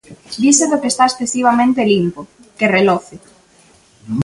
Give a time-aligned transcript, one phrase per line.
[0.43, 2.19] Dise do que está excesivamente limpo,
[2.57, 3.15] que reloce.